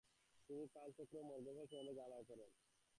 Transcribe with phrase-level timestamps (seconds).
[0.49, 2.49] তিনি কালচক্র ও মার্গফল সম্বন্ধে জ্ঞানলাভ করেন।